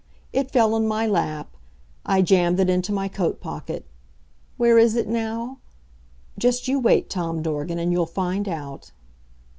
It 0.33 0.49
fell 0.49 0.75
in 0.75 0.87
my 0.87 1.05
lap. 1.05 1.55
I 2.07 2.23
jammed 2.23 2.59
it 2.59 2.71
into 2.71 2.91
my 2.91 3.07
coat 3.07 3.39
pocket. 3.39 3.85
Where 4.57 4.79
is 4.79 4.95
it 4.95 5.07
now? 5.07 5.59
Just 6.39 6.67
you 6.67 6.79
wait, 6.79 7.07
Tom 7.07 7.43
Dorgan, 7.43 7.77
and 7.77 7.91
you'll 7.91 8.07
find 8.07 8.49
out. 8.49 8.89